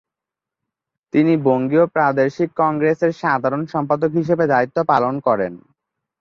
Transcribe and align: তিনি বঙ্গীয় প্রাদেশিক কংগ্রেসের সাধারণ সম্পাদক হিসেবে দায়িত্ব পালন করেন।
তিনি 1.13 1.33
বঙ্গীয় 1.43 1.85
প্রাদেশিক 1.87 2.49
কংগ্রেসের 2.55 3.11
সাধারণ 3.13 3.61
সম্পাদক 3.65 4.11
হিসেবে 4.11 4.45
দায়িত্ব 4.47 4.77
পালন 4.83 5.13
করেন। 5.19 5.53